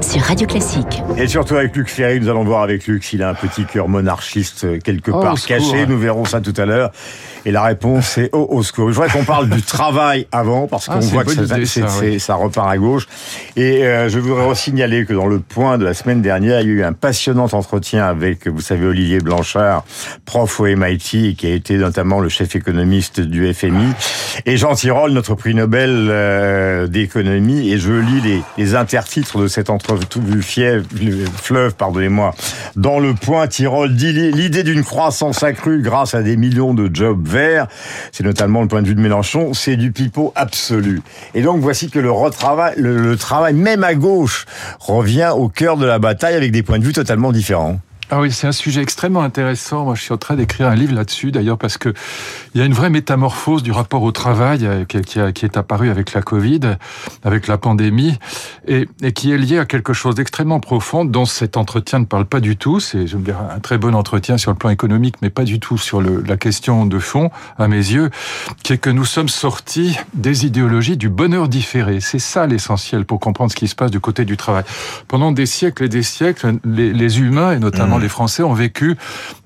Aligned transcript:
sur 0.00 0.22
Radio 0.22 0.46
Classique. 0.46 1.02
Et 1.18 1.26
surtout 1.28 1.56
avec 1.56 1.76
Luc 1.76 1.88
Ferry, 1.88 2.20
nous 2.20 2.28
allons 2.28 2.44
voir 2.44 2.62
avec 2.62 2.86
Luc 2.86 3.04
s'il 3.04 3.22
a 3.22 3.28
un 3.28 3.34
petit 3.34 3.64
cœur 3.64 3.88
monarchiste 3.88 4.82
quelque 4.82 5.10
Oh, 5.12 5.20
part 5.20 5.38
secours. 5.38 5.56
caché. 5.58 5.86
Nous 5.86 5.98
verrons 5.98 6.24
ça 6.24 6.40
tout 6.40 6.54
à 6.56 6.64
l'heure. 6.64 6.90
Et 7.46 7.52
la 7.52 7.62
réponse 7.62 8.18
est 8.18 8.30
au, 8.34 8.46
au 8.50 8.62
secours. 8.62 8.88
Je 8.90 8.94
voudrais 8.94 9.10
qu'on 9.10 9.24
parle 9.24 9.48
du 9.48 9.62
travail 9.62 10.26
avant, 10.32 10.66
parce 10.66 10.88
Ah, 10.88 10.94
qu'on 10.94 11.00
voit 11.00 11.24
que 11.24 11.32
ça, 11.46 11.56
oui. 12.00 12.18
repart 12.42 12.68
à 12.70 12.76
gauche. 12.78 13.06
Et 13.56 13.84
euh, 13.84 14.08
je 14.08 14.18
voudrais 14.18 14.46
aussi 14.46 14.64
signaler 14.70 15.06
que 15.06 15.14
dans 15.14 15.26
le 15.26 15.38
point 15.40 15.78
de 15.78 15.84
la 15.84 15.94
semaine 15.94 16.20
dernière, 16.22 16.60
il 16.60 16.66
y 16.66 16.70
a 16.70 16.74
eu 16.74 16.84
un 16.84 16.92
passionnant 16.92 17.48
entretien 17.52 18.04
avec, 18.04 18.46
vous 18.46 18.60
savez, 18.60 18.86
Olivier 18.86 19.20
Blanchard, 19.20 19.84
prof 20.26 20.60
au 20.60 20.66
MIT, 20.66 21.28
et 21.28 21.34
qui 21.34 21.46
a 21.46 21.50
été 21.54 21.76
notamment 21.76 22.20
le 22.20 22.28
chef 22.28 22.54
économiste 22.56 23.20
du 23.20 23.52
FMI, 23.54 23.92
et 24.46 24.56
Jean 24.56 24.74
Tirole, 24.74 25.12
notre 25.12 25.34
prix 25.34 25.54
Nobel 25.54 26.08
euh, 26.10 26.86
d'économie. 26.86 27.70
Et 27.72 27.78
je 27.78 27.92
lis 27.92 28.20
les, 28.20 28.42
les 28.58 28.74
intertitres 28.74 29.38
de 29.38 29.48
cette 29.48 29.70
entrevue 29.90 30.42
fièvre, 30.42 30.86
fleuve, 31.36 31.74
pardonnez-moi. 31.74 32.34
Dans 32.76 32.98
le 32.98 33.14
point, 33.14 33.46
Tirole 33.46 33.94
dit 33.94 34.12
l'idée 34.12 34.62
d'une 34.62 34.84
croissance 34.84 35.42
accrue 35.42 35.82
grâce 35.82 36.14
à 36.14 36.22
des 36.22 36.36
millions 36.36 36.74
de 36.74 36.90
jobs 36.92 37.26
verts, 37.26 37.66
c'est 38.12 38.24
notamment 38.24 38.62
le 38.62 38.68
point 38.68 38.82
de 38.82 38.88
vue 38.88 38.94
de 38.94 39.00
Mélenchon, 39.00 39.54
c'est 39.54 39.76
du 39.76 39.92
pipeau 39.92 40.32
absolu. 40.36 41.02
Et 41.34 41.42
donc 41.42 41.60
voici 41.60 41.90
que 41.90 41.98
le 41.98 42.10
le, 42.76 42.96
le 42.98 43.16
travail, 43.16 43.54
même 43.54 43.84
à 43.84 43.94
gauche, 43.94 44.46
revient 44.78 45.32
au 45.36 45.48
cœur 45.48 45.76
de 45.76 45.86
la 45.86 45.98
bataille 45.98 46.34
avec 46.34 46.52
des 46.52 46.62
points 46.62 46.78
de 46.78 46.84
vue 46.84 46.92
totalement 46.92 47.32
différents. 47.32 47.80
Ah 48.12 48.18
oui, 48.18 48.32
c'est 48.32 48.48
un 48.48 48.52
sujet 48.52 48.82
extrêmement 48.82 49.22
intéressant. 49.22 49.84
Moi, 49.84 49.94
je 49.94 50.02
suis 50.02 50.12
en 50.12 50.16
train 50.16 50.34
d'écrire 50.34 50.66
un 50.66 50.74
livre 50.74 50.92
là-dessus, 50.92 51.30
d'ailleurs, 51.30 51.58
parce 51.58 51.78
que 51.78 51.94
il 52.54 52.60
y 52.60 52.62
a 52.62 52.66
une 52.66 52.72
vraie 52.72 52.90
métamorphose 52.90 53.62
du 53.62 53.70
rapport 53.70 54.02
au 54.02 54.10
travail 54.10 54.66
euh, 54.66 54.84
qui, 54.84 55.44
est 55.44 55.56
apparue 55.56 55.90
avec 55.90 56.12
la 56.12 56.20
Covid, 56.20 56.60
avec 57.22 57.46
la 57.46 57.56
pandémie, 57.56 58.18
et, 58.66 58.88
qui 59.14 59.30
est 59.30 59.38
liée 59.38 59.58
à 59.58 59.64
quelque 59.64 59.92
chose 59.92 60.16
d'extrêmement 60.16 60.58
profond 60.58 61.04
dont 61.04 61.24
cet 61.24 61.56
entretien 61.56 62.00
ne 62.00 62.04
parle 62.04 62.24
pas 62.24 62.40
du 62.40 62.56
tout. 62.56 62.80
C'est, 62.80 63.06
je 63.06 63.16
veux 63.16 63.22
dire, 63.22 63.36
un 63.54 63.60
très 63.60 63.78
bon 63.78 63.94
entretien 63.94 64.38
sur 64.38 64.50
le 64.50 64.56
plan 64.56 64.70
économique, 64.70 65.14
mais 65.22 65.30
pas 65.30 65.44
du 65.44 65.60
tout 65.60 65.78
sur 65.78 66.02
la 66.02 66.36
question 66.36 66.86
de 66.86 66.98
fond, 66.98 67.30
à 67.58 67.68
mes 67.68 67.76
yeux, 67.76 68.10
qui 68.64 68.72
est 68.72 68.78
que 68.78 68.90
nous 68.90 69.04
sommes 69.04 69.28
sortis 69.28 69.96
des 70.14 70.46
idéologies 70.46 70.96
du 70.96 71.10
bonheur 71.10 71.48
différé. 71.48 72.00
C'est 72.00 72.18
ça 72.18 72.48
l'essentiel 72.48 73.04
pour 73.04 73.20
comprendre 73.20 73.52
ce 73.52 73.56
qui 73.56 73.68
se 73.68 73.76
passe 73.76 73.92
du 73.92 74.00
côté 74.00 74.24
du 74.24 74.36
travail. 74.36 74.64
Pendant 75.06 75.30
des 75.30 75.46
siècles 75.46 75.84
et 75.84 75.88
des 75.88 76.02
siècles, 76.02 76.54
les, 76.64 76.92
les 76.92 77.20
humains, 77.20 77.52
et 77.52 77.60
notamment 77.60 77.99
les 78.00 78.08
Français, 78.08 78.42
ont 78.42 78.54
vécu 78.54 78.96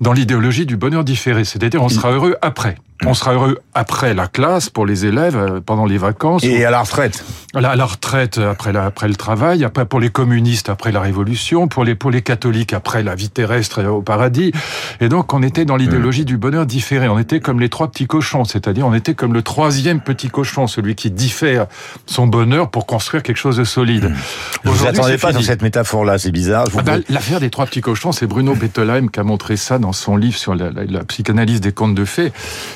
dans 0.01 0.13
l'idéologie 0.13 0.65
du 0.65 0.77
bonheur 0.77 1.03
différé. 1.03 1.45
C'est-à-dire, 1.45 1.83
on 1.83 1.89
sera 1.89 2.11
heureux 2.11 2.35
après. 2.41 2.77
On 3.03 3.13
sera 3.13 3.33
heureux 3.33 3.59
après 3.73 4.13
la 4.13 4.27
classe, 4.27 4.69
pour 4.69 4.85
les 4.85 5.05
élèves, 5.05 5.35
euh, 5.35 5.59
pendant 5.59 5.85
les 5.85 5.97
vacances. 5.97 6.43
Et 6.45 6.63
à 6.63 6.71
la 6.71 6.81
retraite. 6.81 7.25
À 7.53 7.59
la, 7.59 7.85
retraite 7.85 8.37
après, 8.37 8.71
la, 8.71 8.85
après 8.85 9.07
le 9.09 9.15
travail, 9.15 9.63
après 9.65 9.85
pour 9.85 9.99
les 9.99 10.09
communistes 10.09 10.69
après 10.69 10.91
la 10.93 11.01
révolution, 11.01 11.67
pour 11.67 11.83
les, 11.83 11.93
pour 11.95 12.09
les 12.09 12.21
catholiques 12.21 12.71
après 12.73 13.03
la 13.03 13.13
vie 13.15 13.29
terrestre 13.29 13.79
et 13.79 13.85
au 13.85 14.01
paradis. 14.01 14.53
Et 15.01 15.09
donc 15.09 15.33
on 15.33 15.43
était 15.43 15.65
dans 15.65 15.75
l'idéologie 15.75 16.23
du 16.25 16.37
bonheur 16.37 16.65
différé. 16.65 17.09
On 17.09 17.19
était 17.19 17.41
comme 17.41 17.59
les 17.59 17.67
trois 17.69 17.89
petits 17.91 18.07
cochons, 18.07 18.45
c'est-à-dire 18.45 18.87
on 18.87 18.93
était 18.93 19.13
comme 19.13 19.33
le 19.33 19.41
troisième 19.41 19.99
petit 20.01 20.29
cochon, 20.29 20.67
celui 20.67 20.95
qui 20.95 21.11
diffère 21.11 21.67
son 22.05 22.27
bonheur 22.27 22.69
pour 22.71 22.85
construire 22.85 23.23
quelque 23.23 23.37
chose 23.37 23.57
de 23.57 23.65
solide. 23.65 24.11
Je 24.63 24.69
vous 24.69 24.85
c'est 25.03 25.17
pas 25.17 25.31
fini. 25.31 25.43
cette 25.43 25.61
métaphore-là, 25.61 26.17
c'est 26.17 26.31
bizarre. 26.31 26.65
Ah 26.77 26.81
bah, 26.81 26.97
L'affaire 27.09 27.39
des 27.41 27.49
trois 27.49 27.65
petits 27.65 27.81
cochons, 27.81 28.11
c'est 28.13 28.25
Bruno 28.27 28.55
Bettelheim 28.55 29.09
qui 29.09 29.19
a 29.19 29.23
montré 29.23 29.57
ça 29.57 29.79
dans 29.79 29.93
son 29.93 30.15
livre 30.17 30.37
sur 30.37 30.55
la, 30.55 30.71
la- 30.71 30.85
la 30.85 31.03
psychanalyse 31.03 31.59
des 31.61 31.71
contes 31.73 31.95
de 31.95 32.05
fées. 32.05 32.31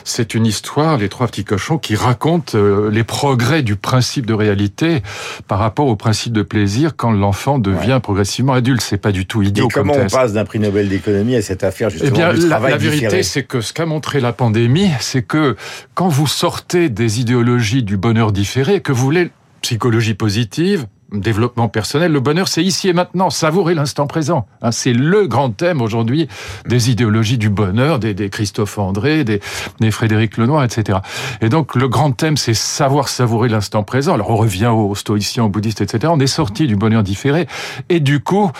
C'est 0.09 0.33
une 0.33 0.45
histoire, 0.45 0.97
les 0.97 1.07
trois 1.07 1.27
petits 1.27 1.43
cochons, 1.43 1.77
qui 1.77 1.95
raconte 1.95 2.55
euh, 2.55 2.89
les 2.89 3.03
progrès 3.03 3.61
du 3.61 3.75
principe 3.75 4.25
de 4.25 4.33
réalité 4.33 5.03
par 5.47 5.59
rapport 5.59 5.87
au 5.87 5.95
principe 5.95 6.33
de 6.33 6.41
plaisir 6.41 6.95
quand 6.95 7.11
l'enfant 7.11 7.59
devient 7.59 7.99
progressivement 8.01 8.53
adulte. 8.53 8.81
C'est 8.81 8.97
pas 8.97 9.11
du 9.11 9.27
tout 9.27 9.43
Et 9.43 9.47
idiot 9.47 9.67
comme 9.67 9.87
comment 9.87 10.03
on 10.03 10.07
passe 10.07 10.33
d'un 10.33 10.45
prix 10.45 10.59
Nobel 10.59 10.89
d'économie 10.89 11.35
à 11.35 11.41
cette 11.41 11.63
affaire 11.63 11.89
Eh 11.89 11.93
justement 11.93 12.15
bien, 12.15 12.33
du 12.33 12.41
la, 12.41 12.47
travail 12.47 12.71
la 12.71 12.77
vérité, 12.77 13.23
c'est 13.23 13.43
que 13.43 13.61
ce 13.61 13.71
qu'a 13.71 13.85
montré 13.85 14.19
la 14.19 14.33
pandémie, 14.33 14.89
c'est 14.99 15.21
que 15.21 15.55
quand 15.93 16.07
vous 16.07 16.27
sortez 16.27 16.89
des 16.89 17.19
idéologies 17.19 17.83
du 17.83 17.97
bonheur 17.97 18.31
différé, 18.31 18.81
que 18.81 18.91
vous 18.91 19.03
voulez 19.03 19.29
psychologie 19.61 20.15
positive, 20.15 20.87
développement 21.13 21.69
personnel, 21.69 22.11
le 22.11 22.19
bonheur, 22.19 22.47
c'est 22.47 22.63
ici 22.63 22.89
et 22.89 22.93
maintenant, 22.93 23.29
savourer 23.29 23.73
l'instant 23.73 24.07
présent. 24.07 24.45
Hein, 24.61 24.71
c'est 24.71 24.93
le 24.93 25.27
grand 25.27 25.49
thème 25.49 25.81
aujourd'hui 25.81 26.27
des 26.67 26.91
idéologies 26.91 27.37
du 27.37 27.49
bonheur, 27.49 27.99
des, 27.99 28.13
des 28.13 28.29
Christophe 28.29 28.77
André, 28.77 29.23
des, 29.23 29.39
des 29.79 29.91
Frédéric 29.91 30.37
Lenoir, 30.37 30.63
etc. 30.63 30.99
Et 31.41 31.49
donc, 31.49 31.75
le 31.75 31.87
grand 31.87 32.11
thème, 32.11 32.37
c'est 32.37 32.53
savoir 32.53 33.07
savourer 33.09 33.49
l'instant 33.49 33.83
présent. 33.83 34.13
Alors, 34.13 34.29
on 34.29 34.37
revient 34.37 34.67
aux 34.67 34.95
stoïciens, 34.95 35.45
aux 35.45 35.49
bouddhistes, 35.49 35.81
etc. 35.81 36.11
On 36.15 36.19
est 36.19 36.27
sorti 36.27 36.67
du 36.67 36.75
bonheur 36.75 37.03
différé. 37.03 37.47
Et 37.89 37.99
du 37.99 38.19
coup, 38.19 38.51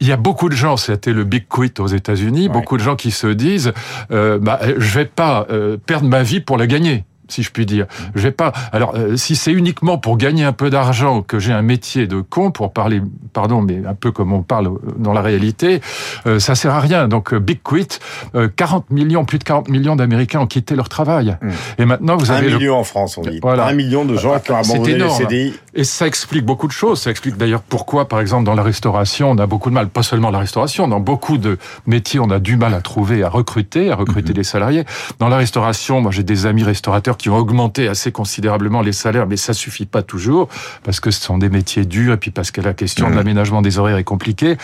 il 0.00 0.08
y 0.08 0.12
a 0.12 0.16
beaucoup 0.16 0.48
de 0.48 0.54
gens, 0.54 0.76
c'était 0.76 1.12
le 1.12 1.22
big 1.22 1.46
quit 1.48 1.74
aux 1.78 1.86
États-Unis, 1.86 2.48
beaucoup 2.48 2.76
de 2.76 2.82
gens 2.82 2.96
qui 2.96 3.12
se 3.12 3.28
disent, 3.28 3.72
euh, 4.10 4.40
bah, 4.40 4.58
je 4.76 4.98
vais 4.98 5.04
pas 5.04 5.46
euh, 5.50 5.76
perdre 5.76 6.08
ma 6.08 6.24
vie 6.24 6.40
pour 6.40 6.58
la 6.58 6.66
gagner 6.66 7.04
si 7.28 7.42
je 7.42 7.50
puis 7.50 7.66
dire. 7.66 7.86
Je 8.14 8.20
vais 8.22 8.32
pas. 8.32 8.52
Alors, 8.72 8.94
euh, 8.94 9.16
si 9.16 9.36
c'est 9.36 9.52
uniquement 9.52 9.98
pour 9.98 10.16
gagner 10.16 10.44
un 10.44 10.52
peu 10.52 10.70
d'argent 10.70 11.22
que 11.22 11.38
j'ai 11.38 11.52
un 11.52 11.62
métier 11.62 12.06
de 12.06 12.20
con, 12.20 12.50
pour 12.50 12.72
parler, 12.72 13.00
pardon, 13.32 13.62
mais 13.62 13.82
un 13.86 13.94
peu 13.94 14.12
comme 14.12 14.32
on 14.32 14.42
parle 14.42 14.70
dans 14.98 15.12
la 15.12 15.22
réalité, 15.22 15.80
euh, 16.26 16.38
ça 16.38 16.54
sert 16.54 16.74
à 16.74 16.80
rien. 16.80 17.08
Donc, 17.08 17.32
euh, 17.32 17.38
big 17.38 17.62
quit. 17.62 17.86
euh, 18.34 18.48
40 18.54 18.90
millions, 18.90 19.24
plus 19.24 19.38
de 19.38 19.44
40 19.44 19.68
millions 19.68 19.96
d'Américains 19.96 20.40
ont 20.40 20.46
quitté 20.46 20.74
leur 20.74 20.88
travail. 20.88 21.36
Et 21.78 21.84
maintenant, 21.84 22.16
vous 22.16 22.30
Un 22.30 22.36
avez 22.36 22.50
le 22.50 22.58
million 22.58 22.76
en 22.76 22.84
France, 22.84 23.18
on 23.18 23.22
dit. 23.22 23.40
Voilà. 23.42 23.66
Un 23.66 23.74
million 23.74 24.04
de 24.04 24.16
gens 24.16 24.38
qui 24.38 24.50
ont 24.52 24.56
abandonné 24.56 24.90
le 24.90 24.96
énorme. 24.96 25.18
CDI. 25.18 25.54
et 25.74 25.84
ça 25.84 26.06
explique 26.06 26.44
beaucoup 26.44 26.66
de 26.66 26.72
choses. 26.72 27.00
Ça 27.00 27.10
explique 27.10 27.36
d'ailleurs 27.36 27.62
pourquoi, 27.62 28.08
par 28.08 28.20
exemple, 28.20 28.44
dans 28.44 28.54
la 28.54 28.62
restauration, 28.62 29.30
on 29.30 29.38
a 29.38 29.46
beaucoup 29.46 29.70
de 29.70 29.74
mal. 29.74 29.88
Pas 29.88 30.02
seulement 30.02 30.30
la 30.30 30.38
restauration, 30.38 30.88
dans 30.88 31.00
beaucoup 31.00 31.38
de 31.38 31.58
métiers, 31.86 32.20
on 32.20 32.30
a 32.30 32.38
du 32.38 32.56
mal 32.56 32.74
à 32.74 32.80
trouver, 32.80 33.22
à 33.22 33.28
recruter, 33.28 33.90
à 33.90 33.96
recruter 33.96 34.32
des 34.32 34.44
salariés. 34.44 34.84
Dans 35.18 35.28
la 35.28 35.36
restauration, 35.36 36.00
moi, 36.00 36.10
j'ai 36.12 36.22
des 36.22 36.46
amis 36.46 36.64
restaurateurs 36.64 37.11
qui 37.16 37.30
ont 37.30 37.36
augmenté 37.36 37.88
assez 37.88 38.12
considérablement 38.12 38.82
les 38.82 38.92
salaires, 38.92 39.26
mais 39.26 39.36
ça 39.36 39.52
suffit 39.52 39.86
pas 39.86 40.02
toujours 40.02 40.48
parce 40.84 41.00
que 41.00 41.10
ce 41.10 41.20
sont 41.22 41.38
des 41.38 41.48
métiers 41.48 41.84
durs 41.84 42.14
et 42.14 42.16
puis 42.16 42.30
parce 42.30 42.50
que 42.50 42.60
la 42.60 42.74
question 42.74 43.10
de 43.10 43.14
l'aménagement 43.14 43.62
des 43.62 43.78
horaires 43.78 43.96
est 43.96 44.04
compliquée. 44.04 44.56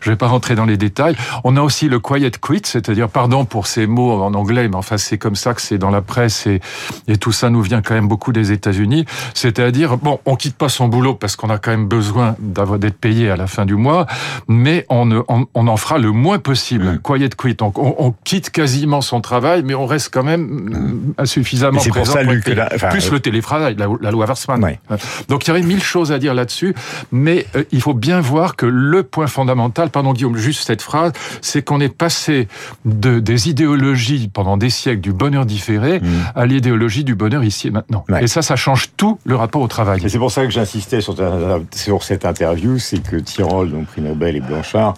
Je 0.00 0.10
vais 0.10 0.16
pas 0.16 0.28
rentrer 0.28 0.54
dans 0.54 0.64
les 0.66 0.76
détails. 0.76 1.16
On 1.44 1.56
a 1.56 1.60
aussi 1.62 1.88
le 1.88 1.98
quiet 2.00 2.30
quit, 2.40 2.62
c'est-à-dire, 2.64 3.08
pardon 3.08 3.44
pour 3.44 3.66
ces 3.66 3.86
mots 3.86 4.22
en 4.22 4.34
anglais, 4.34 4.68
mais 4.68 4.76
enfin, 4.76 4.96
c'est 4.98 5.18
comme 5.18 5.36
ça 5.36 5.54
que 5.54 5.60
c'est 5.62 5.78
dans 5.78 5.90
la 5.90 6.02
presse 6.02 6.46
et, 6.46 6.60
et 7.08 7.16
tout 7.16 7.32
ça 7.32 7.50
nous 7.50 7.62
vient 7.62 7.82
quand 7.82 7.94
même 7.94 8.08
beaucoup 8.08 8.32
des 8.32 8.52
États-Unis. 8.52 9.04
C'est-à-dire, 9.34 9.96
bon, 9.98 10.20
on 10.26 10.36
quitte 10.36 10.56
pas 10.56 10.68
son 10.68 10.88
boulot 10.88 11.14
parce 11.14 11.36
qu'on 11.36 11.50
a 11.50 11.58
quand 11.58 11.70
même 11.70 11.88
besoin 11.88 12.36
d'avoir 12.38 12.78
d'être 12.78 12.98
payé 12.98 13.30
à 13.30 13.36
la 13.36 13.46
fin 13.46 13.64
du 13.66 13.74
mois, 13.74 14.06
mais 14.48 14.86
on, 14.88 15.06
ne- 15.06 15.22
on, 15.28 15.46
on 15.54 15.66
en 15.68 15.76
fera 15.76 15.98
le 15.98 16.12
moins 16.12 16.38
possible. 16.38 17.00
Quiet 17.02 17.30
quit. 17.36 17.54
Donc, 17.54 17.78
on, 17.78 17.94
on 17.98 18.14
quitte 18.24 18.50
quasiment 18.50 19.00
son 19.00 19.20
travail, 19.20 19.62
mais 19.64 19.74
on 19.74 19.86
reste 19.86 20.10
quand 20.12 20.22
même 20.24 21.14
euh, 21.20 21.24
suffisamment 21.24 21.80
Pour 22.04 22.42
que 22.44 22.50
la- 22.52 22.68
enfin, 22.74 22.88
Plus 22.88 23.08
euh, 23.08 23.12
le 23.12 23.20
télétravail, 23.20 23.76
la, 23.78 23.86
la 24.00 24.10
loi 24.10 24.26
Warsmann. 24.26 24.62
Ouais. 24.62 24.78
Donc, 25.28 25.44
il 25.44 25.48
y 25.48 25.50
aurait 25.50 25.62
mille 25.62 25.82
choses 25.82 26.12
à 26.12 26.18
dire 26.18 26.34
là-dessus, 26.34 26.74
mais 27.12 27.46
euh, 27.56 27.64
il 27.72 27.80
faut 27.80 27.94
bien 27.94 28.20
voir 28.20 28.56
que 28.56 28.66
le 28.66 29.02
point 29.02 29.26
fondamental, 29.26 29.90
pardon 29.90 30.12
Guillaume, 30.12 30.36
juste 30.36 30.66
cette 30.66 30.82
phrase, 30.82 31.12
c'est 31.40 31.62
qu'on 31.62 31.80
est 31.80 31.94
passé 31.94 32.48
de, 32.84 33.20
des 33.20 33.48
idéologies 33.48 34.28
pendant 34.32 34.56
des 34.56 34.70
siècles 34.70 35.00
du 35.00 35.12
bonheur 35.12 35.46
différé 35.46 36.00
à 36.34 36.46
l'idéologie 36.46 37.04
du 37.04 37.14
bonheur 37.14 37.44
ici 37.44 37.68
et 37.68 37.70
maintenant. 37.70 38.04
Ouais. 38.08 38.24
Et 38.24 38.26
ça, 38.26 38.42
ça 38.42 38.56
change 38.56 38.90
tout 38.96 39.18
le 39.24 39.36
rapport 39.36 39.62
au 39.62 39.68
travail. 39.68 40.04
Et 40.04 40.08
c'est 40.08 40.18
pour 40.18 40.30
ça 40.30 40.44
que 40.44 40.50
j'insistais 40.50 41.00
sur, 41.00 41.14
cette 42.02 42.24
interview, 42.24 42.78
c'est 42.78 43.02
que 43.02 43.16
Tirole, 43.16 43.70
donc 43.70 43.86
prix 43.86 44.02
Nobel 44.02 44.36
et 44.36 44.40
Blanchard, 44.40 44.94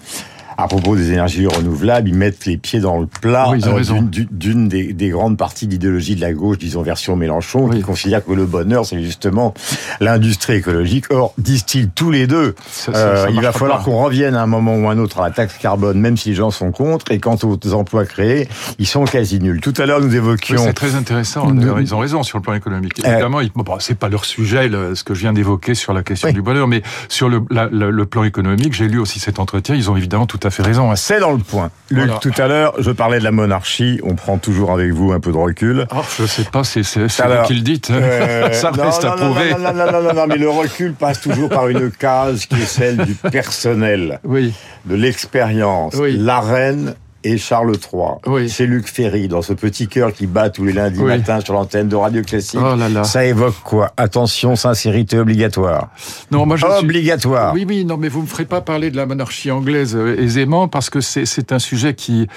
à 0.61 0.67
propos 0.67 0.97
des 0.97 1.13
énergies 1.13 1.47
renouvelables, 1.47 2.09
ils 2.09 2.17
mettent 2.17 2.45
les 2.45 2.57
pieds 2.57 2.81
dans 2.81 2.99
le 2.99 3.07
plat 3.07 3.47
Oui, 3.51 3.61
euh, 3.65 3.81
d'une- 4.31 4.69
des, 4.69 4.93
des 4.93 5.09
grandes 5.09 5.37
parties 5.39 5.69
d'idéologie 5.69 6.17
de 6.17 6.21
la 6.21 6.33
gauche, 6.33 6.59
disons 6.59 6.83
version 6.83 7.15
Mélenchon, 7.15 7.69
qui 7.69 7.77
Oui. 7.77 7.83
considère 7.83 8.25
que 8.25 8.33
le 8.33 8.45
bonheur, 8.45 8.84
c'est 8.84 9.01
justement 9.01 9.55
l'industrie 10.01 10.55
écologique. 10.55 11.05
Or, 11.10 11.33
disent-ils 11.39 11.91
tous 11.91 12.10
les 12.10 12.27
deux, 12.27 12.57
Ça, 12.71 12.93
ça- 12.93 12.99
euh, 12.99 13.25
ça 13.25 13.31
il 13.31 13.41
va 13.41 13.53
falloir 13.53 13.84
qu'on 13.84 14.03
revienne 14.03 14.34
à 14.34 14.43
un 14.43 14.47
moment 14.47 14.75
ou 14.77 14.89
à 14.89 14.93
un 14.93 14.99
autre 14.99 15.21
à 15.21 15.28
la 15.28 15.31
taxe 15.31 15.55
carbone, 15.59 16.01
même 16.01 16.16
si 16.16 16.31
les 16.31 16.34
gens 16.34 16.51
sont 16.51 16.72
contre, 16.72 17.13
et 17.13 17.21
quant 17.21 17.37
aux 17.45 17.72
emplois 17.75 18.04
créés, 18.04 18.49
ils 18.81 18.87
sont 18.89 19.04
quasi 19.04 19.39
nuls. 19.39 19.61
Tout 19.61 19.75
à 19.78 19.87
l'heure, 19.87 20.01
nous 20.01 20.09
Oui, 20.11 20.16
évoquions... 20.16 20.59
c'est 20.59 20.72
très 20.72 20.97
intéressant. 20.97 21.49
D'ailleurs, 21.53 21.81
ils 21.81 21.95
ont 21.95 21.99
raison 21.99 22.25
sur 22.25 22.39
le 22.39 22.43
plan 22.43 22.54
économique. 22.54 22.95
Euh, 23.04 23.13
Évidemment, 23.13 23.41
ils- 23.41 23.53
bon, 23.54 23.65
c'est 23.78 23.95
pas 23.97 24.09
leur 24.09 24.25
sujet, 24.25 24.69
le- 24.69 24.97
ce 24.97 25.04
que 25.04 25.15
je 25.15 25.21
viens 25.21 25.33
d'évoquer 25.33 25.75
sur 25.77 25.93
la 25.93 26.03
question 26.03 26.28
Oui. 26.28 26.34
du 26.34 26.43
bonheur, 26.43 26.66
mais 26.66 26.83
sur 27.09 27.28
le, 27.28 27.43
la- 27.51 27.69
le- 27.71 27.93
le 27.93 28.07
plan 28.07 28.25
économique, 28.25 28.72
j'ai 28.72 28.89
lu 28.89 28.99
aussi 28.99 29.21
cet 29.21 29.39
entretien. 29.39 29.77
Ils 29.77 29.89
ont 29.89 29.97
évidemment 29.97 30.27
tout 30.27 30.41
à 30.43 30.47
fait 30.50 30.62
raison. 30.62 30.91
hein. 30.91 30.97
C'est 30.97 31.21
dans 31.21 31.33
le 31.33 31.39
point. 31.39 31.71
Luc, 31.91 32.06
Voilà. 32.06 32.21
tout 32.21 32.33
à 32.36 32.47
l'heure, 32.48 32.74
je 32.78 32.91
parlais 32.91 33.18
de 33.18 33.24
la 33.24 33.30
monarchie. 33.30 34.00
On 34.04 34.15
prend 34.15 34.39
toujours 34.39 34.72
avec 34.72 34.92
vous 34.92 35.12
un 35.12 35.21
peu 35.21 35.33
de 35.33 35.36
recul. 35.36 35.86
Oh, 35.95 36.00
je 36.18 36.27
sais 36.27 36.45
pas, 36.45 36.65
c'est 36.65 36.80
vous 36.83 37.42
qui 37.47 37.54
le 37.54 37.60
dites. 37.60 37.91
Euh, 37.91 38.53
ça 38.53 38.71
reste 38.71 39.04
non, 39.04 39.10
à 39.12 39.16
non, 39.16 39.33
prouver. 39.33 39.50
Non, 39.53 39.59
non, 39.59 39.72
non, 39.72 39.92
non, 39.92 40.03
non, 40.03 40.15
non, 40.15 40.27
mais 40.28 40.36
le 40.36 40.50
recul 40.50 40.92
passe 40.95 41.21
toujours 41.21 41.48
par 41.48 41.68
une 41.68 41.91
case 41.91 42.47
qui 42.47 42.56
est 42.60 42.66
celle 42.66 42.97
du 42.98 43.15
personnel, 43.15 44.21
Oui. 44.24 44.53
de 44.84 44.95
l'expérience. 44.95 45.95
Oui. 45.95 46.16
La 46.18 46.41
reine 46.41 46.94
et 47.33 47.39
Charles 47.39 47.75
III. 47.77 48.03
Oui. 48.27 48.48
Chez 48.48 48.66
Luc 48.66 48.86
Ferry, 48.89 49.28
dans 49.28 49.42
ce 49.42 49.53
petit 49.53 49.89
cœur 49.89 50.13
qui 50.13 50.27
bat 50.27 50.51
tous 50.51 50.65
les 50.65 50.72
lundis 50.72 51.01
Oui. 51.01 51.07
matins 51.19 51.41
sur 51.41 51.54
l'antenne 51.54 51.89
de 51.89 51.97
Radio 51.97 52.22
Classique. 52.22 52.60
Oh 52.63 52.75
là 52.77 52.89
là. 52.89 53.04
Ça 53.04 53.25
évoque 53.25 53.57
quoi? 53.65 53.92
Attention, 53.97 54.57
sincérité 54.57 55.19
obligatoire. 55.19 55.89
Non, 56.30 56.47
moi 56.47 56.57
je 56.57 56.66
suis- 56.66 56.75
Obligatoire. 56.84 57.53
Oui, 57.54 57.65
oui, 57.69 57.84
non, 57.84 57.97
mais 57.97 58.09
vous 58.09 58.22
me 58.22 58.27
ferez 58.27 58.45
pas 58.45 58.60
parler 58.60 58.91
de 58.91 58.97
la 58.97 59.07
monarchie 59.07 59.51
anglaise 59.51 59.95
euh, 59.97 60.16
aisément 60.21 60.69
parce 60.69 60.91
que 60.91 61.01
c'est 61.01 61.53
un 61.53 61.59
sujet 61.59 61.95
qui, 61.95 62.28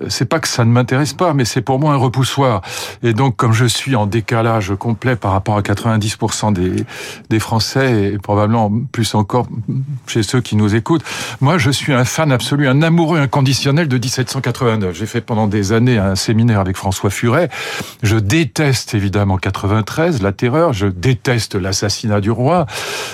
euh, 0.00 0.06
c'est 0.08 0.24
pas 0.24 0.38
que 0.40 0.48
ça 0.48 0.64
ne 0.64 0.70
m'intéresse 0.70 1.12
pas, 1.12 1.34
mais 1.34 1.44
c'est 1.44 1.60
pour 1.60 1.78
moi 1.78 1.92
un 1.92 1.96
repoussoir. 1.96 2.62
Et 3.02 3.12
donc, 3.12 3.36
comme 3.36 3.52
je 3.52 3.64
suis 3.66 3.96
en 3.96 4.06
décalage 4.06 4.72
complet 4.78 5.16
par 5.16 5.32
rapport 5.32 5.56
à 5.56 5.62
90% 5.62 6.52
des 6.52 6.84
des 7.28 7.38
Français 7.40 8.12
et 8.14 8.18
probablement 8.18 8.70
plus 8.92 9.14
encore 9.14 9.46
chez 10.06 10.22
ceux 10.22 10.40
qui 10.40 10.56
nous 10.56 10.74
écoutent, 10.74 11.02
moi 11.40 11.58
je 11.58 11.70
suis 11.70 11.92
un 11.92 12.04
fan 12.04 12.32
absolu, 12.32 12.68
un 12.68 12.82
amoureux 12.82 13.18
inconditionnel 13.18 13.88
de 13.88 13.98
1789. 14.30 14.96
J'ai 14.96 15.06
fait 15.06 15.20
pendant 15.20 15.48
des 15.48 15.72
années 15.72 15.98
un 15.98 16.14
séminaire 16.14 16.60
avec 16.60 16.76
François 16.76 17.10
Furet. 17.10 17.48
Je 18.02 18.16
déteste 18.16 18.94
évidemment 18.94 19.38
93, 19.38 20.22
la 20.22 20.32
terreur. 20.32 20.72
Je 20.72 20.86
déteste 20.86 21.56
l'assassinat 21.56 22.20
du 22.20 22.30
roi. 22.30 22.66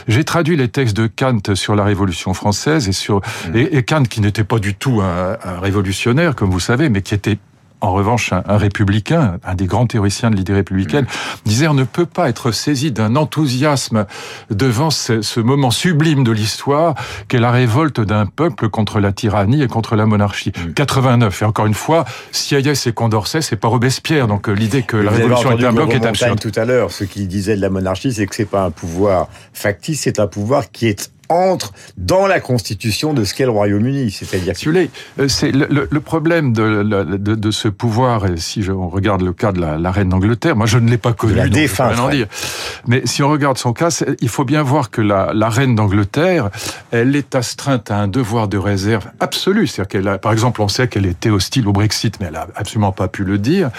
J'ai 0.08 0.24
traduit 0.24 0.56
les 0.56 0.68
textes 0.68 0.96
de 0.96 1.06
Kant 1.06 1.54
sur 1.54 1.74
la 1.74 1.84
Révolution 1.84 2.34
française 2.34 2.88
et 2.88 2.92
sur 2.92 3.22
et, 3.54 3.78
et 3.78 3.82
Kant 3.82 4.02
qui 4.02 4.20
n'était 4.20 4.44
pas 4.44 4.58
du 4.58 4.74
tout 4.74 5.00
un, 5.00 5.38
un 5.42 5.58
révolutionnaire 5.60 6.34
comme 6.34 6.50
vous 6.50 6.60
savez, 6.60 6.88
mais 6.90 7.00
qui 7.00 7.14
était 7.14 7.38
en 7.86 7.92
revanche, 7.92 8.32
un, 8.32 8.42
un 8.46 8.56
républicain, 8.56 9.38
un 9.44 9.54
des 9.54 9.66
grands 9.66 9.86
théoriciens 9.86 10.30
de 10.30 10.36
l'idée 10.36 10.52
républicaine, 10.54 11.06
disait 11.44 11.68
on 11.68 11.74
ne 11.74 11.84
peut 11.84 12.06
pas 12.06 12.28
être 12.28 12.50
saisi 12.50 12.92
d'un 12.92 13.16
enthousiasme 13.16 14.06
devant 14.50 14.90
ce, 14.90 15.22
ce 15.22 15.40
moment 15.40 15.70
sublime 15.70 16.24
de 16.24 16.32
l'histoire 16.32 16.94
qu'est 17.28 17.38
la 17.38 17.50
révolte 17.50 18.00
d'un 18.00 18.26
peuple 18.26 18.68
contre 18.68 19.00
la 19.00 19.12
tyrannie 19.12 19.62
et 19.62 19.68
contre 19.68 19.96
la 19.96 20.06
monarchie. 20.06 20.52
89. 20.74 21.42
Et 21.42 21.44
encore 21.44 21.66
une 21.66 21.74
fois, 21.74 22.04
Sieyès 22.32 22.86
et 22.86 22.92
Condorcet, 22.92 23.42
c'est 23.42 23.56
pas 23.56 23.68
Robespierre. 23.68 24.26
Donc 24.26 24.48
euh, 24.48 24.52
l'idée 24.52 24.82
que 24.82 24.96
la 24.96 25.10
révolution 25.10 25.52
était 25.52 25.66
un 25.66 25.72
bloc 25.72 25.94
est 25.94 26.04
absurde. 26.04 26.40
tout 26.40 26.52
à 26.56 26.64
l'heure. 26.64 26.90
Ce 26.90 27.04
qu'il 27.04 27.28
disait 27.28 27.56
de 27.56 27.60
la 27.60 27.70
monarchie, 27.70 28.12
c'est 28.12 28.26
que 28.26 28.34
c'est 28.34 28.44
pas 28.44 28.64
un 28.64 28.70
pouvoir 28.70 29.28
factice, 29.52 30.02
c'est 30.02 30.20
un 30.20 30.26
pouvoir 30.26 30.70
qui 30.70 30.86
est 30.86 31.10
entre 31.28 31.72
dans 31.96 32.26
la 32.26 32.40
constitution 32.40 33.14
de 33.14 33.24
ce 33.24 33.34
qu'est 33.34 33.44
le 33.44 33.50
Royaume-Uni. 33.50 34.10
C'est-à-dire 34.10 34.54
que 34.54 34.58
euh, 35.18 35.28
c'est 35.28 35.50
le, 35.52 35.66
le- 35.70 35.88
le 35.90 36.00
problème 36.00 36.52
de, 36.52 36.82
de, 36.82 37.34
de 37.34 37.50
ce 37.50 37.68
pouvoir, 37.68 38.26
et 38.26 38.36
si 38.36 38.62
je, 38.62 38.72
on 38.72 38.88
regarde 38.88 39.22
le 39.22 39.32
cas 39.32 39.52
de 39.52 39.60
la, 39.60 39.78
la 39.78 39.90
reine 39.90 40.08
d'Angleterre, 40.08 40.56
moi 40.56 40.66
je 40.66 40.78
ne 40.78 40.88
l'ai 40.90 40.98
pas 40.98 41.12
connue, 41.12 41.34
la 41.34 41.44
donc 41.44 41.52
je 41.52 41.54
peux 41.54 41.60
défunte 41.62 41.98
en 41.98 42.08
dire. 42.10 42.26
Mais 42.86 43.02
si 43.04 43.22
on 43.22 43.28
regarde 43.30 43.58
son 43.58 43.72
cas, 43.72 44.02
il 44.20 44.28
faut 44.28 44.44
bien 44.44 44.62
voir 44.62 44.90
que 44.90 45.00
la, 45.00 45.32
la 45.34 45.48
reine 45.48 45.74
d'Angleterre, 45.74 46.50
elle 46.90 47.16
est 47.16 47.34
astreinte 47.34 47.90
à 47.90 47.98
un 47.98 48.08
devoir 48.08 48.48
de 48.48 48.58
réserve 48.58 49.06
absolu. 49.20 49.66
C'est-à-dire 49.66 49.88
qu'elle 49.88 50.18
par 50.20 50.32
exemple, 50.32 50.62
on 50.62 50.68
sait 50.68 50.88
qu'elle 50.88 51.06
était 51.06 51.30
hostile 51.30 51.66
au 51.68 51.72
Brexit, 51.72 52.18
mais 52.20 52.26
elle 52.26 52.36
a 52.36 52.46
absolument 52.54 52.92
pas 52.92 53.08
pu 53.08 53.24
le 53.24 53.38
dire. 53.38 53.70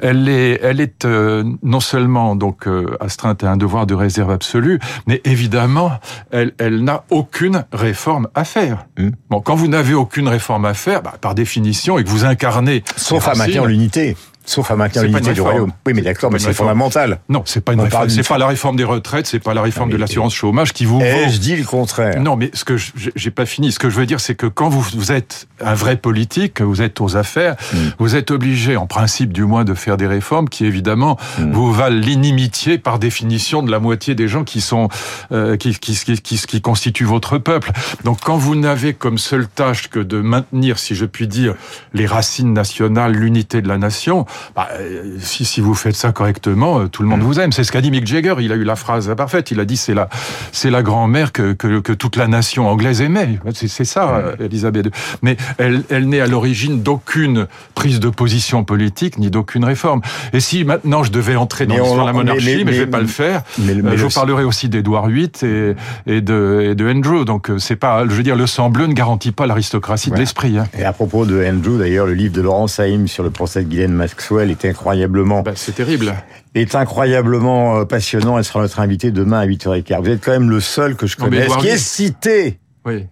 Elle 0.00 0.28
est, 0.28 0.60
elle 0.62 0.80
est 0.80 1.04
euh, 1.04 1.44
non 1.62 1.80
seulement 1.80 2.36
donc 2.36 2.66
euh, 2.66 2.96
astreinte 3.00 3.44
à 3.44 3.50
un 3.50 3.56
devoir 3.56 3.86
de 3.86 3.94
réserve 3.94 4.30
absolu, 4.30 4.78
mais 5.06 5.20
évidemment, 5.24 5.92
elle, 6.30 6.52
elle 6.58 6.77
n'a 6.82 7.04
aucune 7.10 7.64
réforme 7.72 8.28
à 8.34 8.44
faire. 8.44 8.86
Hmm. 8.96 9.10
Bon, 9.30 9.40
quand 9.40 9.54
vous 9.54 9.68
n'avez 9.68 9.94
aucune 9.94 10.28
réforme 10.28 10.64
à 10.64 10.74
faire, 10.74 11.02
bah, 11.02 11.14
par 11.20 11.34
définition, 11.34 11.98
et 11.98 12.04
que 12.04 12.08
vous 12.08 12.24
incarnez, 12.24 12.82
sauf 12.96 13.28
à 13.28 13.34
maintenir 13.34 13.66
l'unité. 13.66 14.16
Sauf 14.48 14.70
à 14.70 14.76
maintenir 14.76 15.04
l'unité 15.04 15.34
du. 15.34 15.42
Royaume. 15.42 15.72
Oui, 15.86 15.92
mais 15.94 16.00
d'accord, 16.00 16.32
mais 16.32 16.38
c'est 16.38 16.54
fondamental. 16.54 17.20
Non, 17.28 17.42
c'est 17.44 17.60
pas 17.62 17.74
une 17.74 17.80
réforme. 17.82 18.08
C'est 18.08 18.26
pas 18.26 18.38
la 18.38 18.46
réforme 18.46 18.76
des 18.76 18.84
retraites, 18.84 19.26
c'est 19.26 19.38
pas 19.40 19.52
la 19.52 19.60
réforme 19.60 19.90
Ah, 19.90 19.92
de 19.92 19.96
mais- 19.96 20.00
l'assurance 20.00 20.34
chômage 20.34 20.72
qui 20.72 20.86
vous 20.86 20.98
vaut. 21.00 21.04
Ai-je 21.04 21.38
dit 21.38 21.54
le 21.54 21.64
contraire? 21.64 22.18
Non, 22.20 22.34
mais 22.36 22.50
ce 22.54 22.64
que 22.64 22.76
je- 22.78 22.92
j'ai 23.14 23.30
pas 23.30 23.44
fini. 23.44 23.72
Ce 23.72 23.78
que 23.78 23.90
je 23.90 23.96
veux 23.96 24.06
dire, 24.06 24.20
c'est 24.20 24.34
que 24.34 24.46
quand 24.46 24.70
vous, 24.70 24.80
vous 24.80 25.12
êtes 25.12 25.46
un 25.60 25.74
vrai 25.74 25.96
politique, 25.96 26.54
que 26.54 26.64
vous 26.64 26.80
êtes 26.80 27.00
aux 27.02 27.16
affaires, 27.16 27.56
Mm. 27.72 27.76
vous 27.98 28.16
êtes 28.16 28.30
obligé, 28.30 28.76
en 28.78 28.86
principe 28.86 29.32
du 29.34 29.44
moins, 29.44 29.64
de 29.64 29.74
faire 29.74 29.96
des 29.98 30.06
réformes 30.06 30.48
qui 30.48 30.64
évidemment 30.64 31.18
Mm. 31.38 31.52
vous 31.52 31.70
valent 31.72 31.96
l'inimitié 32.00 32.78
par 32.78 32.98
définition 32.98 33.62
de 33.62 33.70
la 33.70 33.80
moitié 33.80 34.14
des 34.14 34.28
gens 34.28 34.44
qui 34.44 34.60
sont 34.62 34.88
euh, 35.30 35.56
qui, 35.56 35.74
qui, 35.78 35.94
qui, 35.94 36.20
qui, 36.22 36.38
qui 36.38 36.60
constituent 36.62 37.04
votre 37.04 37.36
peuple. 37.38 37.70
Donc, 38.04 38.18
quand 38.24 38.36
vous 38.38 38.54
n'avez 38.54 38.94
comme 38.94 39.18
seule 39.18 39.46
tâche 39.46 39.88
que 39.88 39.98
de 40.00 40.20
maintenir, 40.20 40.78
si 40.78 40.94
je 40.94 41.04
puis 41.04 41.28
dire, 41.28 41.54
les 41.92 42.06
racines 42.06 42.52
nationales, 42.54 43.12
l'unité 43.12 43.60
de 43.60 43.68
la 43.68 43.76
nation, 43.78 44.24
bah, 44.54 44.68
euh, 44.72 45.16
si, 45.20 45.44
si 45.44 45.60
vous 45.60 45.74
faites 45.74 45.96
ça 45.96 46.12
correctement, 46.12 46.80
euh, 46.80 46.86
tout 46.88 47.02
le 47.02 47.08
monde 47.08 47.20
vous 47.20 47.38
aime. 47.40 47.52
C'est 47.52 47.64
ce 47.64 47.72
qu'a 47.72 47.80
dit 47.80 47.90
Mick 47.90 48.06
Jagger. 48.06 48.34
Il 48.40 48.52
a 48.52 48.56
eu 48.56 48.64
la 48.64 48.76
phrase 48.76 49.12
parfaite. 49.16 49.50
Il 49.50 49.60
a 49.60 49.64
dit 49.64 49.76
c'est 49.76 49.94
la 49.94 50.08
c'est 50.52 50.70
la 50.70 50.82
grand-mère 50.82 51.32
que, 51.32 51.52
que 51.52 51.80
que 51.80 51.92
toute 51.92 52.16
la 52.16 52.26
nation 52.28 52.68
anglaise 52.68 53.00
aimait. 53.00 53.38
C'est 53.54 53.84
ça, 53.84 54.08
euh, 54.16 54.36
Elisabeth 54.40 54.86
II. 54.86 54.92
Mais 55.22 55.36
elle 55.58 55.82
elle 55.90 56.08
n'est 56.08 56.20
à 56.20 56.26
l'origine 56.26 56.82
d'aucune 56.82 57.46
prise 57.74 58.00
de 58.00 58.08
position 58.08 58.64
politique 58.64 59.18
ni 59.18 59.30
d'aucune 59.30 59.64
réforme. 59.64 60.00
Et 60.32 60.40
si 60.40 60.64
maintenant 60.64 61.02
je 61.02 61.10
devais 61.12 61.36
entrer 61.36 61.66
dans 61.66 61.74
l'histoire 61.76 62.02
de 62.02 62.06
la 62.06 62.12
monarchie, 62.12 62.56
mais, 62.58 62.64
mais- 62.64 62.72
je 62.72 62.78
vais 62.80 62.84
mais- 62.86 62.90
pas 62.90 63.00
le 63.00 63.06
faire. 63.06 63.42
Mais, 63.58 63.72
Euh, 63.72 63.96
je 63.96 64.04
vous 64.04 64.10
parlerai 64.10 64.44
aussi 64.44 64.68
d'Édouard 64.68 65.08
VIII 65.08 65.30
et, 65.42 65.74
et 66.06 66.20
de 66.20 66.60
et 66.70 66.74
de 66.74 66.88
Andrew. 66.90 67.24
Donc 67.24 67.50
c'est 67.58 67.76
pas, 67.76 68.04
je 68.04 68.10
veux 68.14 68.22
dire, 68.22 68.36
le 68.36 68.46
sang 68.46 68.70
bleu 68.70 68.86
ne 68.86 68.92
garantit 68.92 69.32
pas 69.32 69.46
l'aristocratie 69.46 70.10
de 70.10 70.16
l'esprit. 70.16 70.58
Hein. 70.58 70.66
Et 70.78 70.84
à 70.84 70.92
propos 70.92 71.24
de 71.26 71.42
Andrew, 71.44 71.78
d'ailleurs, 71.78 72.06
le 72.06 72.14
livre 72.14 72.34
de 72.34 72.40
Laurent 72.42 72.66
Saïm 72.66 73.08
sur 73.08 73.22
le 73.22 73.30
procès 73.30 73.62
de 73.62 73.68
Ghislaine 73.68 73.94
Maxwell 74.28 74.50
est 74.50 74.64
incroyablement, 74.66 75.42
Bah, 75.42 75.52
c'est 75.54 75.72
terrible. 75.74 76.14
est 76.54 76.74
incroyablement 76.74 77.78
euh, 77.78 77.84
passionnant. 77.86 78.36
Elle 78.36 78.44
sera 78.44 78.60
notre 78.60 78.80
invitée 78.80 79.10
demain 79.10 79.40
à 79.40 79.46
8h15. 79.46 80.00
Vous 80.02 80.10
êtes 80.10 80.22
quand 80.24 80.32
même 80.32 80.50
le 80.50 80.60
seul 80.60 80.96
que 80.96 81.06
je 81.06 81.16
connaisse 81.16 81.54
qui 81.56 81.68
est 81.68 81.78
cité 81.78 82.58
Oui. 82.84 83.06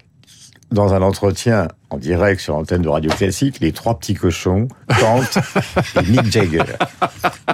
dans 0.70 0.92
un 0.92 1.00
entretien 1.00 1.68
en 1.90 1.98
direct 1.98 2.40
sur 2.40 2.54
l'antenne 2.54 2.82
de 2.82 2.88
Radio 2.88 3.10
Classique, 3.12 3.58
les 3.60 3.70
trois 3.70 3.96
petits 3.98 4.14
cochons, 4.14 4.66
Kant 5.00 5.20
et 6.00 6.02
Mick 6.10 6.30
Jagger. 6.32 6.64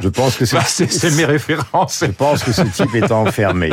Je 0.02 0.08
pense 0.08 0.37
que 0.37 0.44
Bah, 0.55 0.62
c'est 0.67 0.90
c'est 0.90 1.11
mes 1.11 1.26
références. 1.26 2.02
je 2.06 2.11
pense 2.12 2.43
que 2.43 2.50
ce 2.52 2.62
type 2.62 2.94
est 2.94 3.12
enfermé, 3.12 3.70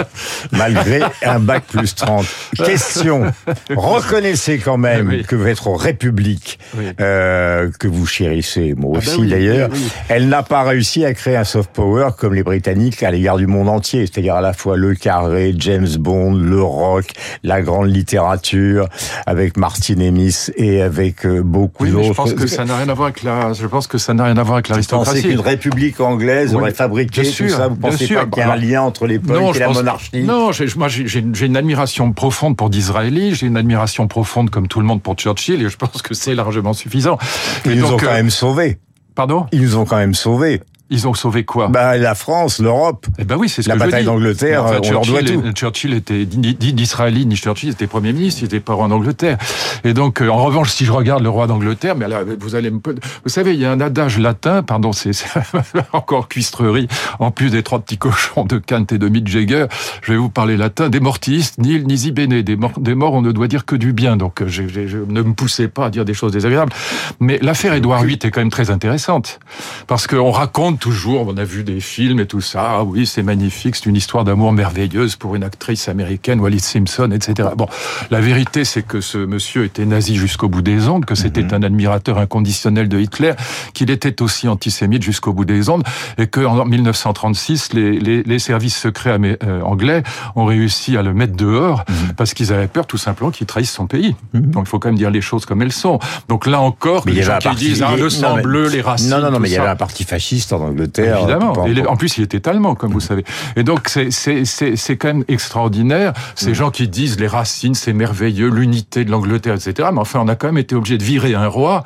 malgré 0.51 1.01
un 1.23 1.39
bac 1.39 1.63
plus 1.69 1.95
30. 1.95 2.25
Question. 2.57 3.31
Reconnaissez 3.69 4.57
quand 4.59 4.77
même 4.77 5.07
Oui. 5.07 5.23
que 5.23 5.35
votre 5.37 5.69
République, 5.71 6.59
Oui. 6.77 6.85
euh, 6.99 7.69
que 7.79 7.87
vous 7.87 8.05
chérissez, 8.05 8.73
moi 8.75 8.97
Ah 8.97 8.99
bah 9.05 9.11
aussi 9.11 9.21
oui, 9.21 9.29
d'ailleurs, 9.29 9.69
elle 10.09 10.27
n'a 10.27 10.43
pas 10.43 10.63
réussi 10.63 11.05
à 11.05 11.13
créer 11.13 11.37
un 11.37 11.43
soft 11.45 11.71
power 11.71 12.09
comme 12.17 12.33
les 12.33 12.43
Britanniques 12.43 13.01
à 13.03 13.11
l'égard 13.11 13.37
du 13.37 13.47
monde 13.47 13.69
entier, 13.69 14.05
c'est-à-dire 14.07 14.35
à 14.35 14.41
la 14.41 14.51
fois 14.53 14.75
le 14.75 14.93
carré, 14.93 15.53
James 15.57 15.87
Bond, 15.97 16.33
le 16.33 16.61
rock, 16.61 17.05
la 17.43 17.61
grande 17.61 17.87
littérature, 17.89 18.89
avec 19.25 19.55
Martin 19.55 19.99
Amis 20.01 20.47
et 20.57 20.81
avec 20.81 21.25
euh, 21.25 21.41
beaucoup 21.43 21.83
Oui, 21.83 21.91
mais 21.91 22.03
je 22.03 22.13
pense 22.13 22.33
que 22.33 22.47
ça 22.47 22.65
n'a 22.65 22.77
rien 22.77 22.89
à 22.89 22.93
voir 22.93 23.07
avec 23.07 23.23
la. 23.23 23.53
Je 23.53 23.67
pense 23.67 23.87
que 23.87 23.97
ça 23.97 24.13
n'a 24.13 24.25
rien 24.25 24.37
à 24.37 24.43
voir 24.43 24.55
avec 24.57 24.67
Vous 24.67 24.73
pensez 24.75 24.91
l'aristocratie. 24.95 25.21
qu'une 25.29 25.39
république 25.39 25.99
anglaise 25.99 26.51
Oui, 26.53 26.61
aurait 26.61 26.71
fabriqué 26.73 27.21
bien 27.21 27.29
tout 27.29 27.35
sûr, 27.35 27.49
ça 27.49 27.67
Vous 27.67 27.75
pensez 27.75 28.07
pas 28.13 28.25
qu'il 28.25 28.37
y 28.37 28.41
a 28.41 28.47
un 28.47 28.51
Alors, 28.51 28.63
lien 28.65 28.81
entre 28.81 29.07
les 29.07 29.19
peuples 29.19 29.41
et 29.43 29.53
je 29.53 29.59
la 29.59 29.65
pense- 29.67 29.75
monarchie 29.77 30.23
Non, 30.23 30.51
j'ai- 30.51 30.67
moi 30.77 30.87
j'ai 30.87 31.07
j'ai 31.07 31.19
une, 31.19 31.33
j'ai 31.35 31.45
une 31.47 31.57
admiration 31.57 32.11
profonde 32.13 32.55
pour 32.57 32.69
Disraeli, 32.69 33.35
j'ai 33.35 33.47
une 33.47 33.57
admiration 33.57 34.07
profonde 34.07 34.49
comme 34.49 34.67
tout 34.67 34.79
le 34.79 34.85
monde 34.85 35.01
pour 35.01 35.15
Churchill, 35.15 35.61
et 35.63 35.69
je 35.69 35.77
pense 35.77 36.01
que 36.01 36.13
c'est 36.13 36.35
largement 36.35 36.73
suffisant. 36.73 37.17
Ils 37.65 37.71
Et 37.71 37.75
nous 37.75 37.81
donc, 37.83 37.93
ont 37.93 37.97
quand 37.97 38.11
euh, 38.11 38.13
même 38.13 38.29
sauvés. 38.29 38.77
Pardon? 39.15 39.47
Ils 39.51 39.61
nous 39.61 39.75
ont 39.75 39.85
quand 39.85 39.97
même 39.97 40.13
sauvés. 40.13 40.61
Ils 40.91 41.07
ont 41.07 41.13
sauvé 41.13 41.43
quoi? 41.45 41.67
Bah, 41.67 41.97
la 41.97 42.15
France, 42.15 42.59
l'Europe. 42.59 43.05
Eh 43.19 43.23
ben 43.23 43.35
oui, 43.37 43.47
c'est 43.49 43.61
ce 43.61 43.69
la 43.69 43.75
que 43.75 43.79
je 43.81 43.85
bataille 43.85 44.05
d'Angleterre, 44.05 44.63
Mais 44.63 44.87
on 44.87 44.91
leur 44.91 45.01
doit 45.05 45.19
Churchill, 45.21 45.41
tout. 45.41 45.51
Churchill 45.53 45.93
était 45.93 46.27
ni 46.35 46.57
ni 46.73 47.35
Churchill 47.35 47.69
était 47.69 47.87
premier 47.87 48.11
ministre, 48.13 48.41
il 48.41 48.45
était 48.45 48.59
pas 48.59 48.73
roi 48.73 48.87
d'Angleterre. 48.87 49.37
Et 49.83 49.93
donc, 49.93 50.21
euh, 50.21 50.29
en 50.29 50.43
revanche, 50.43 50.71
si 50.71 50.85
je 50.85 50.91
regarde 50.91 51.21
le 51.23 51.29
roi 51.29 51.45
d'Angleterre, 51.47 51.95
mais 51.95 52.07
là, 52.07 52.21
vous 52.39 52.55
allez 52.55 52.71
me, 52.71 52.79
vous 52.79 53.29
savez, 53.29 53.53
il 53.53 53.59
y 53.59 53.65
a 53.65 53.71
un 53.71 53.79
adage 53.81 54.17
latin, 54.17 54.63
pardon, 54.63 54.91
c'est 54.91 55.11
encore 55.93 56.27
cuistrerie. 56.27 56.87
En 57.19 57.31
plus 57.31 57.49
des 57.51 57.63
trois 57.63 57.79
petits 57.79 57.97
cochons 57.97 58.45
de 58.45 58.57
Kant 58.57 58.85
et 58.91 58.97
de 58.97 59.09
Mick 59.09 59.27
Jagger, 59.27 59.65
je 60.01 60.11
vais 60.11 60.17
vous 60.17 60.29
parler 60.29 60.57
latin. 60.57 60.89
Des 60.89 60.99
mortis, 60.99 61.51
nil 61.59 61.85
nisi 61.85 62.11
bene. 62.11 62.41
Des 62.41 62.55
morts, 62.55 62.79
des 62.79 62.95
morts, 62.95 63.13
on 63.13 63.21
ne 63.21 63.31
doit 63.31 63.47
dire 63.47 63.65
que 63.65 63.75
du 63.75 63.93
bien. 63.93 64.17
Donc, 64.17 64.41
euh, 64.41 64.47
je, 64.47 64.67
je- 64.67 64.87
je- 64.87 64.97
ne 64.97 65.21
me 65.21 65.33
poussez 65.33 65.67
pas 65.67 65.85
à 65.85 65.89
dire 65.89 66.05
des 66.05 66.13
choses 66.13 66.31
désagréables. 66.31 66.71
Mais 67.19 67.37
l'affaire 67.41 67.73
Édouard 67.73 68.03
VIII 68.03 68.17
est 68.23 68.31
quand 68.31 68.41
même 68.41 68.49
très 68.49 68.71
intéressante 68.71 69.39
parce 69.87 70.07
qu'on 70.07 70.31
raconte 70.31 70.78
toujours, 70.79 71.27
on 71.27 71.37
a 71.37 71.43
vu 71.43 71.63
des 71.63 71.79
films 71.79 72.19
et 72.19 72.25
tout 72.25 72.41
ça. 72.41 72.77
Ah 72.79 72.83
oui, 72.83 73.05
c'est 73.05 73.23
magnifique, 73.23 73.75
c'est 73.75 73.85
une 73.85 73.95
histoire 73.95 74.23
d'amour 74.23 74.51
merveilleuse 74.53 75.15
pour 75.15 75.35
une 75.35 75.43
actrice 75.43 75.87
américaine, 75.89 76.39
Wallis 76.39 76.59
Simpson, 76.61 77.11
etc. 77.11 77.49
Bon, 77.55 77.67
la 78.09 78.19
vérité, 78.21 78.65
c'est 78.65 78.81
que 78.83 79.01
ce 79.01 79.17
monsieur 79.17 79.65
était 79.65 79.85
nazi 79.85 80.15
jusqu'au 80.15 80.47
bout 80.49 80.61
des 80.61 80.87
ondes, 80.87 81.05
que 81.05 81.15
c'était 81.15 81.53
un 81.53 81.61
admirateur 81.63 82.17
inconditionnel 82.17 82.87
de 82.89 82.99
Hitler, 82.99 83.33
qu'il 83.73 83.91
était 83.91 84.21
aussi 84.21 84.47
antisémite 84.47 85.03
jusqu'au 85.03 85.33
bout 85.33 85.45
des 85.45 85.69
ondes, 85.69 85.83
et 86.17 86.27
que 86.27 86.41
en 86.41 86.65
1936, 86.65 87.73
les, 87.73 87.99
les, 87.99 88.23
les 88.23 88.39
services 88.39 88.77
secrets 88.77 89.17
euh, 89.43 89.61
anglais 89.61 90.03
ont 90.35 90.45
réussi 90.45 90.97
à 90.97 91.01
le 91.03 91.13
mettre 91.13 91.35
dehors 91.35 91.83
parce 92.17 92.33
qu'ils 92.33 92.53
avaient 92.53 92.67
peur 92.67 92.87
tout 92.87 92.97
simplement 92.97 93.31
qu'il 93.31 93.45
trahisse 93.47 93.71
son 93.71 93.87
pays. 93.87 94.15
Donc 94.33 94.65
il 94.65 94.69
faut 94.69 94.79
quand 94.79 94.89
même 94.89 94.97
dire 94.97 95.11
les 95.11 95.21
choses 95.21 95.45
comme 95.45 95.61
elles 95.61 95.71
sont. 95.71 95.99
Donc 96.27 96.45
là 96.47 96.59
encore, 96.61 97.03
Mais 97.05 97.11
les 97.13 97.23
gens 97.23 97.37
qui 97.39 97.55
disent 97.55 97.83
ah, 97.85 97.95
le 97.95 98.03
non, 98.03 98.09
sang 98.09 98.35
mais- 98.37 98.41
bleu, 98.41 98.69
les 98.69 98.81
racines, 98.81 99.09
Non, 99.09 99.19
non, 99.21 99.31
non, 99.31 99.39
mais 99.39 99.49
il 99.49 99.53
y 99.53 99.57
avait 99.57 99.67
un 99.69 99.75
parti 99.75 100.03
fasciste 100.03 100.53
en 100.53 100.68
Angleterre. 100.69 101.19
Évidemment. 101.19 101.53
en 101.87 101.97
plus, 101.97 102.17
il 102.17 102.23
était 102.23 102.47
allemand, 102.47 102.75
comme 102.75 102.91
vous 102.91 102.99
savez. 102.99 103.23
Et 103.55 103.63
donc, 103.63 103.89
c'est 103.89 104.97
quand 104.97 105.07
même 105.07 105.23
extraordinaire. 105.27 106.13
Ces 106.35 106.53
gens 106.53 106.71
qui 106.71 106.87
disent 106.87 107.19
les 107.19 107.27
racines, 107.27 107.75
c'est 107.75 107.93
merveilleux, 107.93 108.49
l'unité 108.49 109.05
de 109.05 109.11
l'Angleterre, 109.11 109.55
etc. 109.55 109.89
Mais 109.91 109.99
enfin, 109.99 110.19
on 110.23 110.27
a 110.27 110.35
quand 110.35 110.47
même 110.47 110.57
été 110.57 110.75
obligé 110.75 110.97
de 110.97 111.03
virer 111.03 111.33
un 111.35 111.47
roi. 111.47 111.83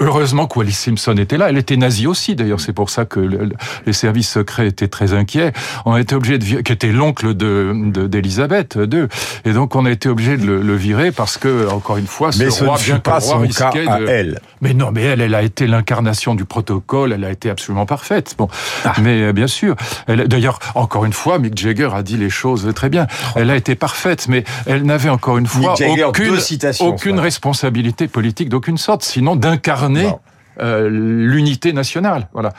Heureusement 0.00 0.46
que 0.46 0.58
Wallis 0.58 0.72
Simpson 0.72 1.16
était 1.16 1.36
là. 1.36 1.48
Elle 1.48 1.58
était 1.58 1.76
nazie 1.76 2.06
aussi, 2.06 2.36
d'ailleurs. 2.36 2.60
C'est 2.60 2.72
pour 2.72 2.90
ça 2.90 3.04
que 3.04 3.20
les 3.86 3.92
services 3.92 4.30
secrets 4.30 4.68
étaient 4.68 4.88
très 4.88 5.14
inquiets. 5.14 5.52
On 5.84 5.92
a 5.92 6.00
été 6.00 6.14
obligé 6.14 6.38
de 6.38 6.44
virer, 6.44 6.62
qui 6.62 6.72
était 6.72 6.92
l'oncle 6.92 7.34
de 7.34 7.72
d'Elisabeth 8.06 8.76
II. 8.76 9.06
Et 9.44 9.52
donc, 9.52 9.74
on 9.76 9.84
a 9.86 9.90
été 9.90 10.08
obligé 10.08 10.36
de 10.36 10.44
le, 10.46 10.74
virer 10.74 11.12
parce 11.12 11.38
que, 11.38 11.68
encore 11.70 11.96
une 11.96 12.06
fois, 12.06 12.32
ce, 12.32 12.64
roi, 12.64 12.76
bien 12.84 12.98
pas 12.98 13.18
roi, 13.18 13.38
risquait 13.38 13.86
de... 13.86 14.08
elle. 14.08 14.40
Mais 14.60 14.74
non, 14.74 14.90
mais 14.92 15.02
elle, 15.02 15.20
elle 15.20 15.34
a 15.34 15.42
été 15.42 15.66
l'incarnation 15.66 16.34
du 16.34 16.44
protocole. 16.44 17.12
Elle 17.12 17.24
a 17.24 17.30
été 17.30 17.50
absolument 17.50 17.86
parfaite. 17.86 18.23
Bon, 18.38 18.48
ah. 18.84 18.94
mais 19.02 19.22
euh, 19.22 19.32
bien 19.32 19.46
sûr. 19.46 19.76
D'ailleurs, 20.08 20.58
encore 20.74 21.04
une 21.04 21.12
fois, 21.12 21.38
Mick 21.38 21.56
Jagger 21.56 21.90
a 21.94 22.02
dit 22.02 22.16
les 22.16 22.30
choses 22.30 22.72
très 22.74 22.88
bien. 22.88 23.06
Elle 23.36 23.50
a 23.50 23.56
été 23.56 23.74
parfaite, 23.74 24.26
mais 24.28 24.44
elle 24.66 24.82
n'avait 24.84 25.08
encore 25.08 25.38
une 25.38 25.46
fois 25.46 25.74
aucune, 26.06 26.38
aucune 26.80 27.18
responsabilité 27.18 28.08
politique 28.08 28.48
d'aucune 28.48 28.78
sorte, 28.78 29.02
sinon 29.02 29.36
d'incarner. 29.36 30.10
Euh, 30.60 30.88
l'unité 30.88 31.72
nationale, 31.72 32.28
voilà. 32.32 32.52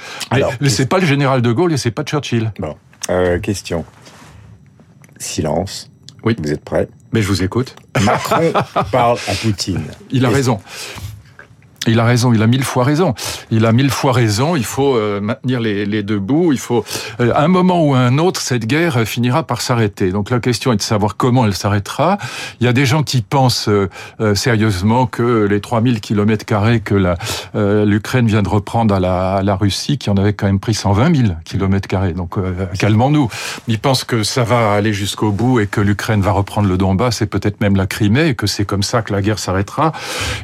Mais 0.59 0.69
c'est 0.69 0.85
pas 0.85 0.99
le 0.99 1.05
général 1.05 1.41
de 1.41 1.51
Gaulle 1.51 1.71
et 1.71 1.77
c'est 1.77 1.91
pas 1.91 2.03
Churchill. 2.03 2.51
Bon, 2.59 2.75
euh, 3.09 3.39
question. 3.39 3.85
Silence. 5.17 5.89
Oui. 6.23 6.35
Vous 6.41 6.51
êtes 6.51 6.63
prêts 6.63 6.89
Mais 7.13 7.21
je 7.21 7.27
vous 7.27 7.43
écoute. 7.43 7.75
Macron 8.01 8.51
parle 8.91 9.17
à 9.29 9.33
Poutine. 9.35 9.85
Il 10.11 10.25
a 10.25 10.29
raison. 10.29 10.59
Il 11.87 11.99
a 11.99 12.05
raison, 12.05 12.33
il 12.33 12.41
a 12.41 12.47
mille 12.47 12.63
fois 12.63 12.83
raison. 12.83 13.13
Il 13.51 13.65
a 13.65 13.71
mille 13.71 13.89
fois 13.89 14.11
raison, 14.11 14.55
il 14.55 14.65
faut 14.65 14.95
euh, 14.95 15.21
maintenir 15.21 15.59
les, 15.59 15.85
les, 15.85 16.03
deux 16.03 16.19
bouts, 16.19 16.51
il 16.51 16.59
faut... 16.59 16.83
Euh, 17.19 17.31
à 17.33 17.43
un 17.43 17.47
moment 17.47 17.83
ou 17.85 17.93
à 17.93 17.99
un 17.99 18.17
autre, 18.17 18.41
cette 18.41 18.65
guerre 18.65 18.97
euh, 18.97 19.05
finira 19.05 19.43
par 19.43 19.61
s'arrêter. 19.61 20.11
Donc 20.11 20.29
la 20.29 20.39
question 20.39 20.73
est 20.73 20.77
de 20.77 20.81
savoir 20.81 21.17
comment 21.17 21.45
elle 21.45 21.53
s'arrêtera. 21.53 22.17
Il 22.59 22.65
y 22.65 22.69
a 22.69 22.73
des 22.73 22.85
gens 22.85 23.03
qui 23.03 23.21
pensent 23.21 23.69
sérieusement 24.35 25.05
que 25.05 25.45
les 25.45 25.61
3000 25.61 26.01
km 26.01 26.45
carrés 26.45 26.79
que 26.79 26.95
l'Ukraine 27.85 28.27
vient 28.27 28.41
de 28.41 28.49
reprendre 28.49 28.93
à 28.93 28.99
la, 28.99 29.35
à 29.35 29.43
la, 29.43 29.55
Russie, 29.55 29.97
qui 29.97 30.09
en 30.09 30.15
avait 30.15 30.33
quand 30.33 30.45
même 30.45 30.59
pris 30.59 30.73
120 30.73 31.15
000 31.15 31.29
km 31.43 31.87
carrés. 31.87 32.13
Donc 32.13 32.35
calmons-nous. 32.77 33.29
Ils 33.67 33.79
pensent 33.79 34.03
que 34.03 34.23
ça 34.23 34.43
va 34.43 34.73
aller 34.73 34.93
jusqu'au 34.93 35.31
bout 35.31 35.59
et 35.59 35.67
que 35.67 35.81
l'Ukraine 35.81 36.21
va 36.21 36.31
reprendre 36.31 36.67
le 36.67 36.77
Donbass 36.77 37.21
et 37.21 37.25
peut-être 37.25 37.61
même 37.61 37.75
la 37.75 37.87
Crimée 37.87 38.29
et 38.29 38.35
que 38.35 38.47
c'est 38.47 38.65
comme 38.65 38.83
ça 38.83 39.01
que 39.01 39.13
la 39.13 39.21
guerre 39.21 39.39
s'arrêtera. 39.39 39.91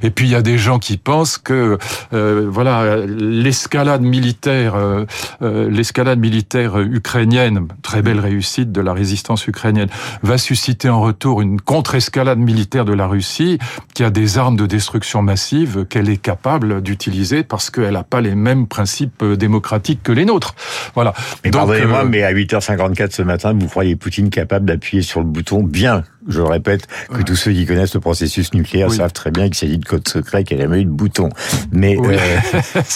Et 0.03 0.09
puis 0.09 0.27
il 0.27 0.31
y 0.31 0.35
a 0.35 0.41
des 0.41 0.57
gens 0.57 0.79
qui 0.79 0.97
pensent 0.97 1.30
que 1.37 1.77
euh, 2.13 2.47
voilà 2.49 2.97
l'escalade 3.05 4.01
militaire, 4.01 4.75
euh, 4.75 5.05
euh, 5.41 5.69
l'escalade 5.69 6.19
militaire 6.19 6.79
ukrainienne, 6.79 7.67
très 7.81 8.01
belle 8.01 8.19
réussite 8.19 8.71
de 8.71 8.81
la 8.81 8.93
résistance 8.93 9.47
ukrainienne, 9.47 9.89
va 10.23 10.37
susciter 10.37 10.89
en 10.89 11.01
retour 11.01 11.41
une 11.41 11.59
contre-escalade 11.59 12.39
militaire 12.39 12.85
de 12.85 12.93
la 12.93 13.07
Russie 13.07 13.59
qui 13.93 14.03
a 14.03 14.09
des 14.09 14.37
armes 14.37 14.55
de 14.55 14.65
destruction 14.65 15.21
massive 15.21 15.85
qu'elle 15.85 16.09
est 16.09 16.21
capable 16.21 16.81
d'utiliser 16.81 17.43
parce 17.43 17.69
qu'elle 17.69 17.93
n'a 17.93 18.03
pas 18.03 18.21
les 18.21 18.35
mêmes 18.35 18.67
principes 18.67 19.23
démocratiques 19.23 20.03
que 20.03 20.11
les 20.11 20.25
nôtres. 20.25 20.55
Voilà. 20.95 21.13
Mais 21.43 21.51
pardonnez-moi, 21.51 22.05
mais 22.05 22.23
à 22.23 22.33
8h54 22.33 23.11
ce 23.11 23.21
matin, 23.21 23.53
vous 23.57 23.67
croyez 23.67 23.95
Poutine 23.95 24.29
capable 24.29 24.65
d'appuyer 24.65 25.03
sur 25.03 25.19
le 25.19 25.25
bouton 25.25 25.63
bien? 25.63 26.03
Je 26.27 26.41
répète 26.41 26.87
que 27.13 27.21
tous 27.23 27.35
ceux 27.35 27.51
qui 27.51 27.65
connaissent 27.65 27.93
le 27.93 27.99
processus 27.99 28.53
nucléaire 28.53 28.91
savent 28.91 29.13
très 29.13 29.31
bien 29.31 29.45
qu'il 29.45 29.55
s'agit 29.55 29.77
de 29.77 29.85
code 29.85 30.07
secret, 30.07 30.43
qu'il 30.43 30.57
n'y 30.57 30.63
a 30.63 30.77
eu 30.77 30.85
de 30.85 30.89
bouton. 30.89 31.29
Mais 31.71 31.97
euh, 31.97 32.17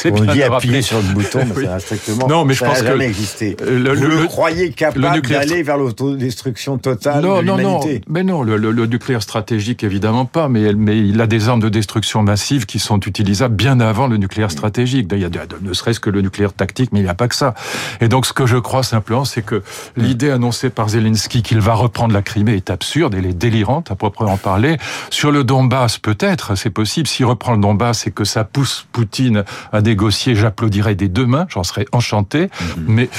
on 0.11 0.21
dit 0.33 0.43
appuyer 0.43 0.81
sur 0.81 0.97
le 0.97 1.13
bouton, 1.13 1.39
mais 1.55 1.55
ça 1.65 1.69
n'a 1.69 1.79
strictement 1.79 2.27
non, 2.27 2.45
mais 2.45 2.53
je 2.53 2.63
pense 2.63 2.83
jamais 2.83 3.05
que 3.05 3.09
existé. 3.09 3.57
Le, 3.65 3.93
Vous 3.93 4.21
le, 4.21 4.27
croyez 4.27 4.71
capable 4.71 5.21
d'aller 5.21 5.63
vers 5.63 5.77
l'autodestruction 5.77 6.77
totale 6.77 7.23
non, 7.23 7.41
de 7.41 7.45
Non, 7.45 7.57
non, 7.57 7.79
mais 8.07 8.23
non, 8.23 8.43
le, 8.43 8.85
nucléaire 8.85 9.23
stratégique, 9.23 9.83
évidemment 9.83 10.25
pas, 10.25 10.47
mais, 10.47 10.73
mais 10.73 10.97
il 10.97 11.19
a 11.21 11.27
des 11.27 11.49
armes 11.49 11.61
de 11.61 11.69
destruction 11.69 12.23
massive 12.23 12.65
qui 12.65 12.79
sont 12.79 12.99
utilisables 12.99 13.55
bien 13.55 13.79
avant 13.79 14.07
le 14.07 14.17
nucléaire 14.17 14.51
stratégique. 14.51 15.07
Il 15.11 15.19
y 15.19 15.25
a 15.25 15.29
ne 15.61 15.73
serait-ce 15.73 15.99
que 15.99 16.09
le 16.09 16.21
nucléaire 16.21 16.53
tactique, 16.53 16.91
mais 16.91 16.99
il 16.99 17.03
n'y 17.03 17.09
a 17.09 17.15
pas 17.15 17.27
que 17.27 17.35
ça. 17.35 17.53
Et 18.01 18.07
donc, 18.07 18.25
ce 18.25 18.33
que 18.33 18.45
je 18.45 18.57
crois 18.57 18.83
simplement, 18.83 19.25
c'est 19.25 19.41
que 19.41 19.63
l'idée 19.97 20.29
annoncée 20.29 20.69
par 20.69 20.89
Zelensky 20.89 21.41
qu'il 21.41 21.59
va 21.59 21.73
reprendre 21.73 22.13
la 22.13 22.21
Crimée 22.21 22.55
est 22.55 22.69
absurde 22.69 23.14
elle 23.15 23.25
est 23.25 23.33
délirante 23.33 23.91
à 23.91 23.95
proprement 23.95 24.37
parler. 24.37 24.77
Sur 25.09 25.31
le 25.31 25.43
Donbass, 25.43 25.97
peut-être, 25.97 26.55
c'est 26.55 26.69
possible. 26.69 27.07
S'il 27.07 27.25
reprend 27.25 27.53
le 27.53 27.59
Donbass 27.59 28.07
et 28.07 28.11
que 28.11 28.23
ça 28.23 28.43
pousse 28.43 28.87
Poutine 28.91 29.43
à 29.71 29.81
négocier, 29.81 30.35
j'applaudirais 30.35 30.95
des 30.95 31.07
deux 31.07 31.25
mains, 31.25 31.45
j'en 31.49 31.63
serais 31.63 31.85
enchanté. 31.91 32.49
Mhm. 32.77 32.85
Mais 32.87 33.09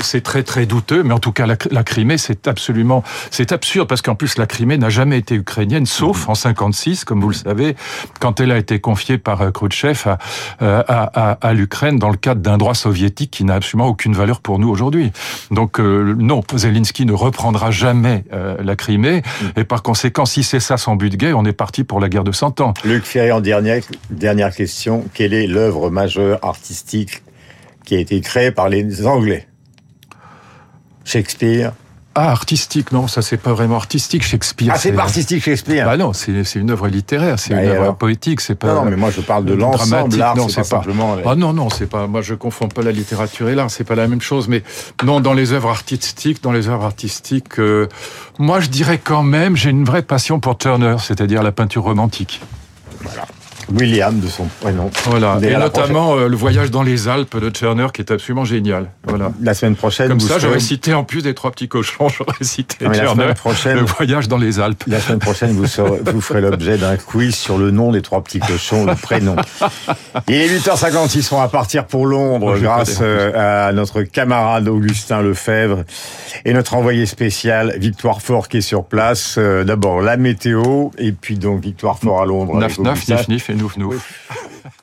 c'est 0.00 0.22
très 0.22 0.42
très 0.42 0.66
douteux. 0.66 1.02
Mais 1.02 1.14
en 1.14 1.18
tout 1.18 1.32
cas, 1.32 1.46
la, 1.46 1.56
Crimée, 1.84 2.18
c'est 2.18 2.48
absolument, 2.48 3.02
c'est 3.30 3.52
absurde 3.52 3.88
parce 3.88 4.02
qu'en 4.02 4.14
plus 4.14 4.38
la 4.38 4.46
Crimée 4.46 4.78
n'a 4.78 4.88
jamais 4.88 5.18
été 5.18 5.34
ukrainienne, 5.34 5.86
sauf 5.86 6.24
mhm. 6.24 6.30
en 6.30 6.34
56, 6.34 7.04
comme 7.04 7.20
vous 7.20 7.28
le 7.28 7.34
savez, 7.34 7.76
quand 8.20 8.40
elle 8.40 8.52
a 8.52 8.58
été 8.58 8.80
confiée 8.80 9.18
par 9.18 9.42
euh, 9.42 9.50
Khrouchtchev 9.50 10.16
euh, 10.62 10.82
à, 10.88 11.30
à, 11.30 11.32
à, 11.40 11.52
l'Ukraine 11.52 11.98
dans 11.98 12.10
le 12.10 12.16
cadre 12.16 12.40
d'un 12.40 12.58
droit 12.58 12.74
soviétique 12.74 13.30
qui 13.30 13.44
n'a 13.44 13.54
absolument 13.54 13.88
aucune 13.88 14.14
valeur 14.14 14.40
pour 14.40 14.58
nous 14.58 14.68
aujourd'hui. 14.68 15.12
Donc 15.50 15.80
euh, 15.80 16.14
non, 16.18 16.42
Zelensky 16.54 17.06
ne 17.06 17.12
reprendra 17.12 17.70
jamais 17.70 18.24
la 18.30 18.76
Crimée. 18.76 19.22
Mm. 19.40 19.60
Et 19.60 19.64
par 19.64 19.82
conséquent, 19.82 20.26
si 20.26 20.42
c'est 20.42 20.60
ça 20.60 20.76
son 20.76 20.96
but 20.96 21.16
guerre, 21.16 21.38
on 21.38 21.44
est 21.44 21.52
parti 21.52 21.84
pour 21.84 22.00
la 22.00 22.08
guerre 22.08 22.24
de 22.24 22.32
100 22.32 22.60
ans. 22.60 22.74
Luc 22.84 23.04
Ferry, 23.04 23.32
en 23.32 23.40
dernière, 23.40 23.82
dernière 24.10 24.54
question, 24.54 25.04
quelle 25.14 25.34
est 25.34 25.46
l'œuvre 25.46 25.90
majeure 25.90 26.38
artistique 26.42 27.22
qui 27.84 27.96
a 27.96 27.98
été 27.98 28.20
créée 28.20 28.50
par 28.50 28.68
les 28.68 29.06
Anglais? 29.06 29.46
Shakespeare, 31.04 31.72
ah, 32.14 32.30
artistique, 32.30 32.92
non, 32.92 33.06
ça 33.08 33.22
c'est 33.22 33.38
pas 33.38 33.54
vraiment 33.54 33.76
artistique, 33.76 34.22
Shakespeare. 34.22 34.70
Ah, 34.74 34.78
c'est 34.78 34.92
pas 34.92 35.02
artistique, 35.02 35.42
Shakespeare 35.42 35.86
Bah 35.86 35.96
non, 35.96 36.12
c'est 36.12 36.54
une 36.56 36.70
œuvre 36.70 36.88
littéraire, 36.88 37.38
c'est 37.38 37.54
bah, 37.54 37.62
une 37.62 37.70
œuvre 37.70 37.94
poétique, 37.94 38.42
c'est 38.42 38.54
pas... 38.54 38.74
Non, 38.74 38.84
mais 38.84 38.96
moi 38.96 39.10
je 39.10 39.22
parle 39.22 39.46
de 39.46 39.54
l'ensemble, 39.54 40.16
l'art, 40.16 40.36
c'est 40.48 40.56
pas, 40.56 40.64
simplement... 40.64 41.16
Ah 41.24 41.34
non, 41.36 41.54
non, 41.54 41.70
c'est 41.70 41.86
pas... 41.86 42.06
Moi 42.06 42.20
je 42.20 42.34
confonds 42.34 42.68
pas 42.68 42.82
la 42.82 42.92
littérature 42.92 43.48
et 43.48 43.54
l'art, 43.54 43.70
c'est 43.70 43.84
pas 43.84 43.94
la 43.94 44.08
même 44.08 44.20
chose, 44.20 44.48
mais 44.48 44.62
non, 45.02 45.20
dans 45.20 45.32
les 45.32 45.52
œuvres 45.52 45.70
artistiques, 45.70 46.42
dans 46.42 46.52
les 46.52 46.68
œuvres 46.68 46.84
artistiques, 46.84 47.58
euh, 47.58 47.88
moi 48.38 48.60
je 48.60 48.68
dirais 48.68 49.00
quand 49.02 49.22
même, 49.22 49.56
j'ai 49.56 49.70
une 49.70 49.84
vraie 49.84 50.02
passion 50.02 50.38
pour 50.38 50.58
Turner, 50.58 50.96
c'est-à-dire 50.98 51.42
la 51.42 51.52
peinture 51.52 51.84
romantique. 51.84 52.42
Voilà. 53.00 53.26
William 53.70 54.18
de 54.18 54.28
son 54.28 54.46
prénom. 54.60 54.90
Voilà. 55.06 55.38
Et 55.42 55.56
notamment 55.56 56.16
euh, 56.16 56.28
le 56.28 56.36
voyage 56.36 56.70
dans 56.70 56.82
les 56.82 57.08
Alpes 57.08 57.38
de 57.38 57.50
Turner 57.50 57.86
qui 57.92 58.02
est 58.02 58.10
absolument 58.10 58.44
génial. 58.44 58.90
Voilà. 59.04 59.32
La 59.40 59.54
semaine 59.54 59.76
prochaine. 59.76 60.18
J'aurais 60.38 60.60
cité 60.60 60.94
en 60.94 61.04
plus 61.04 61.22
des 61.22 61.34
trois 61.34 61.50
petits 61.50 61.68
cochons, 61.68 62.08
j'aurais 62.18 62.32
cité 62.42 62.76
ah, 62.86 62.88
le 62.88 63.84
voyage 63.84 64.28
dans 64.28 64.38
les 64.38 64.60
Alpes. 64.60 64.84
La 64.86 65.00
semaine 65.00 65.18
prochaine, 65.18 65.52
vous, 65.52 66.20
ferez 66.20 66.40
l'objet 66.40 66.78
d'un 66.78 66.96
quiz 66.96 67.34
sur 67.34 67.58
le 67.58 67.70
nom 67.70 67.92
des 67.92 68.02
trois 68.02 68.22
petits 68.22 68.40
cochons, 68.40 68.86
le 68.86 68.94
prénom. 68.94 69.36
Il 70.28 70.34
est 70.34 70.48
8h50, 70.48 71.12
ils 71.14 71.22
sont 71.22 71.40
à 71.40 71.48
partir 71.48 71.86
pour 71.86 72.06
Londres 72.06 72.56
grâce 72.58 72.98
euh, 73.00 73.68
à 73.68 73.72
notre 73.72 74.02
camarade 74.02 74.68
Augustin 74.68 75.22
Lefebvre 75.22 75.84
et 76.44 76.52
notre 76.52 76.74
envoyé 76.74 77.06
spécial 77.06 77.74
Victoire 77.78 78.22
Fort 78.22 78.48
qui 78.48 78.58
est 78.58 78.62
sur 78.62 78.84
place. 78.84 79.36
Euh, 79.38 79.64
d'abord 79.64 80.00
la 80.00 80.16
météo 80.16 80.90
et 80.98 81.12
puis 81.12 81.36
donc 81.36 81.62
Victoire 81.62 81.98
Fort 81.98 82.22
à 82.22 82.26
Londres. 82.26 82.58
9-9, 82.60 83.51
chez 83.52 83.58
nous, 83.58 83.70
nous. 83.76 83.92